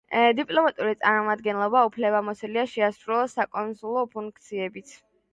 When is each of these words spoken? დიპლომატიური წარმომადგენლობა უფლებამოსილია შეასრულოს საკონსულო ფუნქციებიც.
დიპლომატიური 0.37 0.93
წარმომადგენლობა 1.01 1.83
უფლებამოსილია 1.89 2.63
შეასრულოს 2.71 3.35
საკონსულო 3.41 4.07
ფუნქციებიც. 4.15 4.95